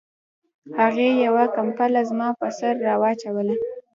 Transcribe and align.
هغې 0.77 1.07
یوه 1.25 1.45
کمپله 1.55 2.01
زما 2.09 2.29
په 2.39 2.47
سر 2.57 2.73
را 2.85 2.95
واچوله 3.01 3.55